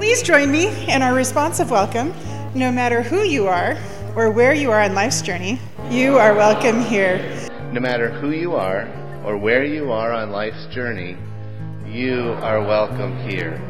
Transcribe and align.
Please 0.00 0.22
join 0.22 0.50
me 0.50 0.90
in 0.90 1.02
our 1.02 1.12
responsive 1.12 1.70
welcome. 1.70 2.14
No 2.54 2.72
matter 2.72 3.02
who 3.02 3.20
you 3.20 3.46
are 3.48 3.76
or 4.16 4.30
where 4.30 4.54
you 4.54 4.70
are 4.70 4.80
on 4.80 4.94
life's 4.94 5.20
journey, 5.20 5.60
you 5.90 6.16
are 6.16 6.34
welcome 6.34 6.80
here. 6.80 7.18
No 7.70 7.80
matter 7.80 8.08
who 8.08 8.30
you 8.30 8.54
are 8.54 8.88
or 9.26 9.36
where 9.36 9.62
you 9.62 9.92
are 9.92 10.10
on 10.10 10.30
life's 10.30 10.64
journey, 10.68 11.18
you 11.86 12.34
are 12.40 12.62
welcome 12.62 13.14
here. 13.28 13.60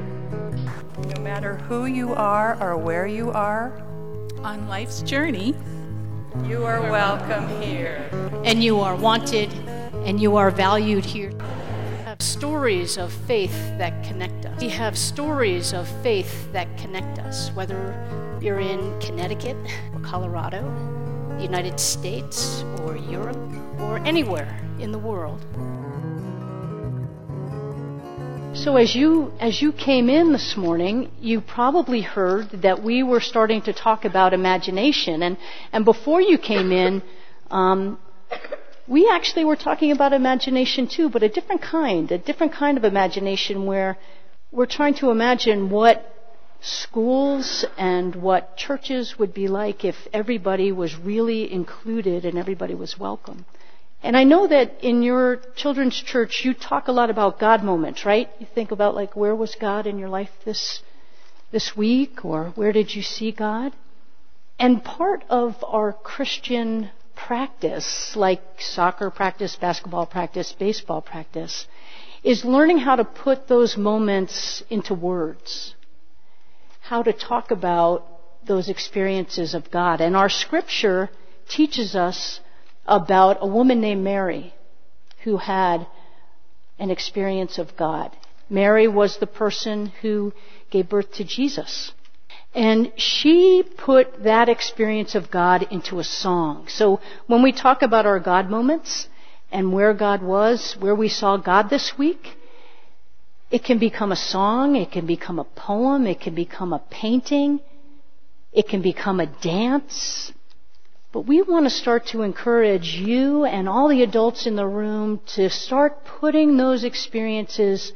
No 1.16 1.20
matter 1.20 1.56
who 1.56 1.86
you 1.86 2.14
are 2.14 2.56
or 2.62 2.76
where 2.76 3.08
you 3.08 3.32
are 3.32 3.72
on 4.44 4.68
life's 4.68 5.02
journey, 5.02 5.56
you 6.44 6.64
are 6.64 6.80
welcome 6.80 7.48
here. 7.60 8.08
And 8.44 8.62
you 8.62 8.78
are 8.78 8.94
wanted 8.94 9.52
and 10.06 10.20
you 10.20 10.36
are 10.36 10.52
valued 10.52 11.04
here. 11.04 11.32
Stories 12.20 12.98
of 12.98 13.12
faith 13.26 13.52
that 13.78 14.04
connect 14.04 14.44
us. 14.44 14.60
We 14.60 14.68
have 14.68 14.96
stories 14.96 15.72
of 15.72 15.88
faith 16.02 16.52
that 16.52 16.68
connect 16.76 17.18
us, 17.18 17.50
whether 17.54 18.38
you're 18.42 18.60
in 18.60 19.00
Connecticut 19.00 19.56
or 19.94 20.00
Colorado, 20.00 20.62
the 21.38 21.42
United 21.42 21.80
States 21.80 22.62
or 22.80 22.96
Europe 22.96 23.38
or 23.80 23.98
anywhere 23.98 24.60
in 24.78 24.92
the 24.92 24.98
world. 24.98 25.40
So 28.54 28.76
as 28.76 28.94
you 28.94 29.32
as 29.40 29.62
you 29.62 29.72
came 29.72 30.10
in 30.10 30.32
this 30.32 30.56
morning, 30.56 31.10
you 31.20 31.40
probably 31.40 32.02
heard 32.02 32.50
that 32.62 32.82
we 32.82 33.02
were 33.02 33.20
starting 33.20 33.62
to 33.62 33.72
talk 33.72 34.04
about 34.04 34.34
imagination, 34.34 35.22
and 35.22 35.38
and 35.72 35.86
before 35.86 36.20
you 36.20 36.36
came 36.36 36.70
in, 36.70 37.02
um, 37.50 37.98
we 38.90 39.08
actually 39.08 39.44
were 39.44 39.54
talking 39.54 39.92
about 39.92 40.12
imagination 40.12 40.88
too, 40.88 41.08
but 41.08 41.22
a 41.22 41.28
different 41.28 41.62
kind, 41.62 42.10
a 42.10 42.18
different 42.18 42.52
kind 42.52 42.76
of 42.76 42.82
imagination 42.82 43.64
where 43.64 43.96
we're 44.50 44.66
trying 44.66 44.94
to 44.94 45.10
imagine 45.10 45.70
what 45.70 46.04
schools 46.60 47.64
and 47.78 48.16
what 48.16 48.56
churches 48.56 49.14
would 49.16 49.32
be 49.32 49.46
like 49.46 49.84
if 49.84 49.94
everybody 50.12 50.72
was 50.72 50.96
really 50.96 51.50
included 51.52 52.24
and 52.24 52.36
everybody 52.36 52.74
was 52.74 52.98
welcome. 52.98 53.46
And 54.02 54.16
I 54.16 54.24
know 54.24 54.48
that 54.48 54.82
in 54.82 55.04
your 55.04 55.40
children's 55.54 55.94
church 55.94 56.42
you 56.44 56.52
talk 56.52 56.88
a 56.88 56.92
lot 56.92 57.10
about 57.10 57.38
God 57.38 57.62
moments, 57.62 58.04
right? 58.04 58.28
You 58.40 58.46
think 58.56 58.72
about 58.72 58.96
like 58.96 59.14
where 59.14 59.36
was 59.36 59.54
God 59.54 59.86
in 59.86 60.00
your 60.00 60.08
life 60.08 60.30
this 60.44 60.82
this 61.52 61.76
week 61.76 62.24
or 62.24 62.52
where 62.56 62.72
did 62.72 62.92
you 62.92 63.02
see 63.02 63.30
God? 63.30 63.72
And 64.58 64.82
part 64.82 65.22
of 65.30 65.54
our 65.62 65.92
Christian 65.92 66.90
practice, 67.26 68.16
like 68.16 68.42
soccer 68.58 69.10
practice, 69.10 69.56
basketball 69.56 70.06
practice, 70.06 70.52
baseball 70.58 71.00
practice, 71.00 71.66
is 72.22 72.44
learning 72.44 72.78
how 72.78 72.96
to 72.96 73.04
put 73.04 73.48
those 73.48 73.76
moments 73.76 74.62
into 74.70 74.94
words. 74.94 75.74
How 76.80 77.02
to 77.02 77.12
talk 77.12 77.50
about 77.50 78.06
those 78.46 78.68
experiences 78.68 79.54
of 79.54 79.70
God. 79.70 80.00
And 80.00 80.16
our 80.16 80.28
scripture 80.28 81.10
teaches 81.48 81.94
us 81.94 82.40
about 82.86 83.38
a 83.40 83.46
woman 83.46 83.80
named 83.80 84.02
Mary 84.02 84.54
who 85.24 85.36
had 85.36 85.86
an 86.78 86.90
experience 86.90 87.58
of 87.58 87.76
God. 87.76 88.16
Mary 88.48 88.88
was 88.88 89.18
the 89.18 89.26
person 89.26 89.92
who 90.02 90.32
gave 90.70 90.88
birth 90.88 91.12
to 91.12 91.24
Jesus. 91.24 91.92
And 92.54 92.92
she 92.96 93.62
put 93.62 94.24
that 94.24 94.48
experience 94.48 95.14
of 95.14 95.30
God 95.30 95.68
into 95.70 96.00
a 96.00 96.04
song. 96.04 96.66
So 96.68 97.00
when 97.26 97.42
we 97.42 97.52
talk 97.52 97.82
about 97.82 98.06
our 98.06 98.18
God 98.18 98.50
moments 98.50 99.08
and 99.52 99.72
where 99.72 99.94
God 99.94 100.22
was, 100.22 100.76
where 100.80 100.94
we 100.94 101.08
saw 101.08 101.36
God 101.36 101.70
this 101.70 101.96
week, 101.96 102.36
it 103.50 103.64
can 103.64 103.78
become 103.78 104.10
a 104.12 104.16
song, 104.16 104.76
it 104.76 104.90
can 104.90 105.06
become 105.06 105.38
a 105.38 105.44
poem, 105.44 106.06
it 106.06 106.20
can 106.20 106.34
become 106.34 106.72
a 106.72 106.82
painting, 106.90 107.60
it 108.52 108.68
can 108.68 108.82
become 108.82 109.20
a 109.20 109.26
dance. 109.26 110.32
But 111.12 111.26
we 111.26 111.42
want 111.42 111.66
to 111.66 111.70
start 111.70 112.06
to 112.08 112.22
encourage 112.22 112.94
you 112.94 113.44
and 113.44 113.68
all 113.68 113.88
the 113.88 114.02
adults 114.02 114.46
in 114.46 114.54
the 114.54 114.66
room 114.66 115.20
to 115.34 115.50
start 115.50 116.04
putting 116.04 116.56
those 116.56 116.84
experiences 116.84 117.92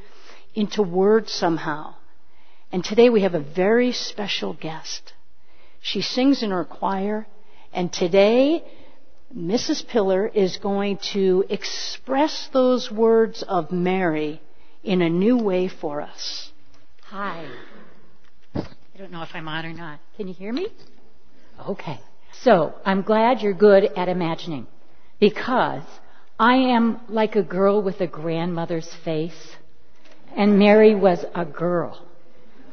into 0.55 0.83
words 0.83 1.33
somehow. 1.33 1.95
And 2.75 2.85
today 2.85 3.09
we 3.09 3.23
have 3.23 3.35
a 3.35 3.41
very 3.41 3.93
special 3.93 4.53
guest. 4.53 5.12
She 5.81 6.01
sings 6.01 6.43
in 6.43 6.51
her 6.51 6.65
choir, 6.65 7.25
and 7.73 7.93
today 7.93 8.65
Mrs. 9.33 9.87
Pillar 9.87 10.27
is 10.27 10.57
going 10.57 10.99
to 11.13 11.45
express 11.49 12.49
those 12.53 12.91
words 12.91 13.45
of 13.47 13.71
Mary 13.71 14.43
in 14.83 15.03
a 15.03 15.09
new 15.09 15.39
way 15.39 15.69
for 15.69 16.01
us. 16.01 16.51
Hi. 17.05 17.47
I 18.57 18.99
don't 18.99 19.13
know 19.13 19.23
if 19.23 19.31
I'm 19.34 19.47
on 19.47 19.67
or 19.67 19.73
not. 19.73 20.01
Can 20.17 20.27
you 20.27 20.34
hear 20.34 20.53
me? 20.53 20.67
Okay. 21.69 22.01
So, 22.43 22.75
I'm 22.84 23.03
glad 23.03 23.41
you're 23.41 23.55
good 23.55 23.84
at 23.84 24.09
imagining 24.09 24.67
because 25.21 25.84
I 26.41 26.57
am 26.57 27.03
like 27.09 27.37
a 27.37 27.45
girl 27.45 27.81
with 27.83 28.01
a 28.01 28.09
grandmother's 28.09 28.93
face, 29.05 29.55
and 30.37 30.59
Mary 30.59 30.97
was 30.97 31.25
a 31.37 31.45
girl. 31.45 32.05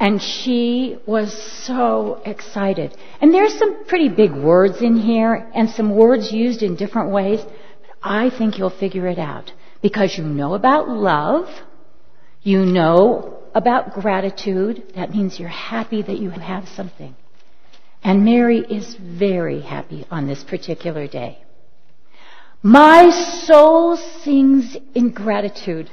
And 0.01 0.19
she 0.19 0.97
was 1.05 1.31
so 1.63 2.23
excited. 2.25 2.97
And 3.21 3.31
there's 3.31 3.53
some 3.59 3.85
pretty 3.85 4.09
big 4.09 4.31
words 4.31 4.81
in 4.81 4.97
here 4.97 5.47
and 5.53 5.69
some 5.69 5.95
words 5.95 6.31
used 6.31 6.63
in 6.63 6.75
different 6.75 7.11
ways. 7.11 7.39
But 7.43 7.91
I 8.01 8.31
think 8.35 8.57
you'll 8.57 8.71
figure 8.71 9.05
it 9.05 9.19
out 9.19 9.53
because 9.83 10.17
you 10.17 10.23
know 10.23 10.55
about 10.55 10.89
love. 10.89 11.47
You 12.41 12.65
know 12.65 13.43
about 13.53 13.93
gratitude. 13.93 14.91
That 14.95 15.11
means 15.11 15.39
you're 15.39 15.49
happy 15.49 16.01
that 16.01 16.17
you 16.17 16.31
have 16.31 16.67
something. 16.69 17.15
And 18.03 18.25
Mary 18.25 18.57
is 18.57 18.95
very 18.95 19.61
happy 19.61 20.07
on 20.09 20.25
this 20.25 20.43
particular 20.43 21.07
day. 21.07 21.43
My 22.63 23.11
soul 23.45 23.97
sings 23.97 24.75
in 24.95 25.11
gratitude 25.11 25.91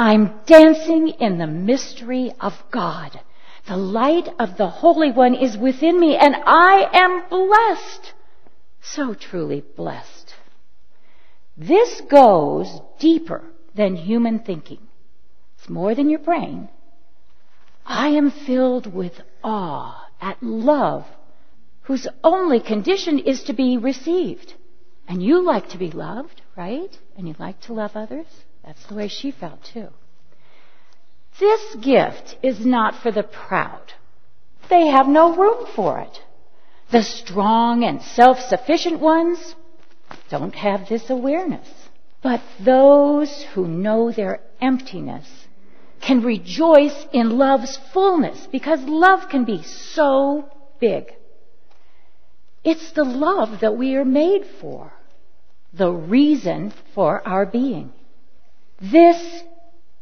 I'm 0.00 0.40
dancing 0.46 1.08
in 1.08 1.36
the 1.36 1.46
mystery 1.46 2.32
of 2.40 2.54
God. 2.70 3.20
The 3.68 3.76
light 3.76 4.30
of 4.38 4.56
the 4.56 4.66
Holy 4.70 5.12
One 5.12 5.34
is 5.34 5.58
within 5.58 6.00
me 6.00 6.16
and 6.16 6.34
I 6.34 6.88
am 6.90 7.28
blessed. 7.28 8.14
So 8.80 9.12
truly 9.12 9.62
blessed. 9.76 10.34
This 11.54 12.00
goes 12.10 12.80
deeper 12.98 13.44
than 13.74 13.94
human 13.94 14.38
thinking. 14.38 14.78
It's 15.58 15.68
more 15.68 15.94
than 15.94 16.08
your 16.08 16.20
brain. 16.20 16.70
I 17.84 18.08
am 18.08 18.30
filled 18.30 18.86
with 18.94 19.20
awe 19.44 20.08
at 20.18 20.42
love 20.42 21.04
whose 21.82 22.08
only 22.24 22.60
condition 22.60 23.18
is 23.18 23.42
to 23.42 23.52
be 23.52 23.76
received. 23.76 24.54
And 25.06 25.22
you 25.22 25.42
like 25.42 25.68
to 25.68 25.78
be 25.78 25.90
loved, 25.90 26.40
right? 26.56 26.98
And 27.18 27.28
you 27.28 27.34
like 27.38 27.60
to 27.62 27.74
love 27.74 27.90
others? 27.94 28.24
That's 28.64 28.84
the 28.86 28.94
way 28.94 29.08
she 29.08 29.30
felt 29.30 29.64
too. 29.64 29.88
This 31.38 31.74
gift 31.76 32.38
is 32.42 32.64
not 32.64 32.96
for 33.02 33.10
the 33.10 33.22
proud. 33.22 33.92
They 34.68 34.88
have 34.88 35.08
no 35.08 35.34
room 35.34 35.66
for 35.74 36.00
it. 36.00 36.20
The 36.90 37.02
strong 37.02 37.84
and 37.84 38.02
self-sufficient 38.02 39.00
ones 39.00 39.54
don't 40.28 40.54
have 40.54 40.88
this 40.88 41.08
awareness. 41.08 41.68
But 42.22 42.42
those 42.60 43.42
who 43.54 43.66
know 43.66 44.12
their 44.12 44.40
emptiness 44.60 45.26
can 46.00 46.22
rejoice 46.22 47.06
in 47.12 47.38
love's 47.38 47.78
fullness 47.92 48.46
because 48.50 48.80
love 48.82 49.28
can 49.28 49.44
be 49.44 49.62
so 49.62 50.48
big. 50.78 51.12
It's 52.64 52.92
the 52.92 53.04
love 53.04 53.60
that 53.60 53.76
we 53.76 53.96
are 53.96 54.04
made 54.04 54.44
for, 54.60 54.92
the 55.72 55.90
reason 55.90 56.72
for 56.94 57.26
our 57.26 57.46
being. 57.46 57.92
This 58.80 59.42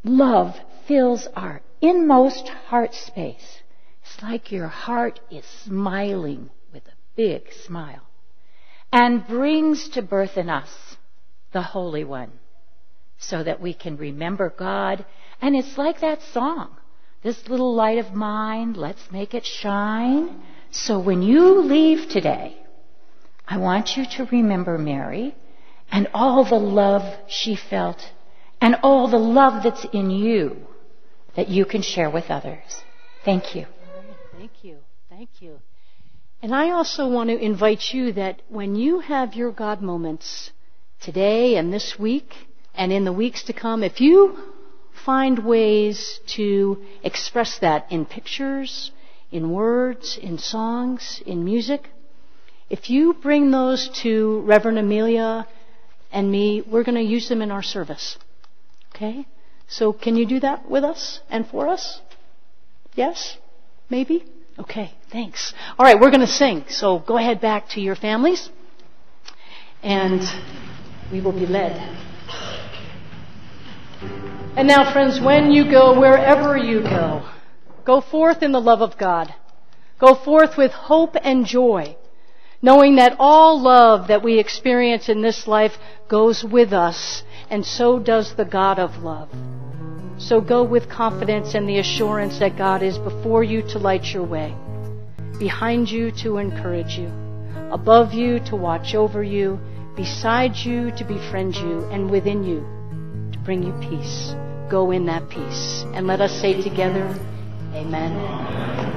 love 0.05 0.55
fills 0.87 1.27
our 1.35 1.63
inmost 1.81 2.49
heart 2.49 2.95
space. 2.95 3.63
It's 4.03 4.23
like 4.23 4.53
your 4.53 4.69
heart 4.69 5.19
is 5.31 5.45
smiling 5.65 6.51
with 6.73 6.87
a 6.87 6.97
big 7.17 7.53
smile 7.67 8.07
and 8.93 9.27
brings 9.27 9.89
to 9.91 10.03
birth 10.03 10.37
in 10.37 10.49
us 10.49 10.71
the 11.53 11.63
Holy 11.63 12.05
One 12.05 12.33
so 13.19 13.43
that 13.43 13.61
we 13.61 13.75
can 13.75 13.97
remember 13.97 14.53
God. 14.57 15.05
And 15.43 15.57
it's 15.57 15.77
like 15.77 16.01
that 16.01 16.23
song. 16.23 16.77
This 17.23 17.49
little 17.49 17.75
light 17.75 17.99
of 17.99 18.15
mine, 18.15 18.75
let's 18.75 19.11
make 19.11 19.35
it 19.35 19.45
shine. 19.45 20.41
So 20.71 21.01
when 21.01 21.23
you 21.23 21.63
leave 21.63 22.09
today, 22.09 22.57
I 23.47 23.59
want 23.59 23.97
you 23.97 24.05
to 24.17 24.29
remember 24.31 24.79
Mary 24.79 25.35
and 25.91 26.09
all 26.15 26.45
the 26.45 26.55
love 26.55 27.03
she 27.29 27.57
felt 27.57 28.01
and 28.61 28.77
all 28.83 29.09
the 29.09 29.19
love 29.19 29.63
that's 29.63 29.87
in 29.93 30.11
you 30.11 30.57
that 31.37 31.49
you 31.49 31.65
can 31.65 31.83
share 31.83 32.11
with 32.11 32.31
others. 32.31 32.83
Thank 33.25 33.55
you. 33.55 33.67
Thank 34.37 34.65
you. 34.65 34.79
Thank 35.09 35.31
you. 35.41 35.61
And 36.43 36.55
I 36.55 36.71
also 36.71 37.09
want 37.09 37.31
to 37.31 37.37
invite 37.37 37.93
you 37.93 38.13
that 38.13 38.43
when 38.49 38.77
you 38.77 39.01
have 39.01 39.35
your 39.35 39.53
God 39.53 39.83
moments 39.83 40.53
today 41.01 41.57
and 41.57 41.73
this 41.73 41.99
week 41.99 42.33
and 42.75 42.93
in 42.93 43.05
the 43.05 43.13
weeks 43.13 43.45
to 43.45 43.53
come, 43.53 43.83
if 43.83 44.01
you 44.01 44.37
find 45.05 45.39
ways 45.39 46.21
to 46.27 46.85
express 47.03 47.59
that 47.61 47.91
in 47.91 48.05
pictures, 48.05 48.91
in 49.31 49.51
words, 49.51 50.19
in 50.21 50.39
songs, 50.39 51.23
in 51.27 51.45
music. 51.45 51.89
If 52.71 52.91
you 52.91 53.15
bring 53.15 53.51
those 53.51 53.89
to 54.03 54.41
Reverend 54.43 54.79
Amelia 54.79 55.47
and 56.13 56.31
me, 56.31 56.63
we're 56.63 56.85
going 56.85 56.97
to 56.97 57.11
use 57.17 57.29
them 57.29 57.43
in 57.43 57.51
our 57.51 57.63
service. 57.63 58.19
Okay? 58.99 59.27
So 59.69 59.93
can 59.93 60.17
you 60.17 60.27
do 60.27 60.41
that 60.41 60.69
with 60.69 60.83
us 60.83 61.21
and 61.31 61.47
for 61.47 61.69
us? 61.69 62.01
Yes? 62.97 63.39
Maybe? 63.89 64.25
Okay, 64.59 64.93
thanks. 65.13 65.55
All 65.79 65.87
right, 65.87 66.01
we're 66.01 66.11
going 66.11 66.21
to 66.21 66.27
sing. 66.27 66.65
So 66.69 66.99
go 66.99 67.17
ahead 67.17 67.41
back 67.41 67.69
to 67.71 67.81
your 67.81 67.95
families 67.95 68.51
and 69.85 70.21
we 71.13 71.21
will 71.21 71.33
be 71.33 71.47
led. 71.47 71.77
And 74.57 74.67
now, 74.67 74.93
friends, 74.93 75.21
when 75.21 75.53
you 75.53 75.71
go, 75.71 76.01
wherever 76.01 76.57
you 76.57 76.81
go, 76.83 77.29
go 77.85 78.01
forth 78.01 78.43
in 78.43 78.51
the 78.51 78.61
love 78.61 78.83
of 78.83 78.99
God. 78.99 79.33
Go 80.01 80.17
forth 80.17 80.57
with 80.59 80.73
hope 80.73 81.15
and 81.23 81.47
joy, 81.47 81.97
knowing 82.61 82.97
that 82.97 83.17
all 83.19 83.61
love 83.61 84.09
that 84.09 84.23
we 84.23 84.39
experience 84.39 85.09
in 85.09 85.23
this 85.23 85.47
life 85.47 85.77
goes 86.09 86.45
with 86.45 86.73
us, 86.73 87.23
and 87.51 87.65
so 87.65 87.99
does 87.99 88.35
the 88.35 88.45
God 88.45 88.79
of 88.79 89.03
love. 89.03 89.31
So 90.19 90.41
go 90.41 90.65
with 90.65 90.89
confidence 90.89 91.55
and 91.55 91.69
the 91.69 91.79
assurance 91.79 92.41
that 92.41 92.59
God 92.59 92.83
is 92.83 92.99
before 92.99 93.45
you 93.45 93.63
to 93.69 93.79
light 93.79 94.05
your 94.13 94.25
way, 94.25 94.55
behind 95.39 95.89
you 95.89 96.11
to 96.23 96.39
encourage 96.39 96.99
you, 96.99 97.09
above 97.71 98.13
you 98.13 98.41
to 98.47 98.57
watch 98.57 98.95
over 98.95 99.23
you, 99.23 99.61
beside 99.97 100.57
you 100.57 100.91
to 100.93 101.05
befriend 101.05 101.55
you, 101.55 101.85
and 101.93 102.11
within 102.11 102.43
you 102.43 102.61
to 103.33 103.39
bring 103.45 103.63
you 103.63 103.73
peace. 103.81 104.35
Go 104.69 104.91
in 104.91 105.07
that 105.07 105.29
peace. 105.29 105.85
And 105.95 106.07
let 106.07 106.21
us 106.21 106.33
say 106.41 106.61
together, 106.61 107.07
Amen. 107.75 108.88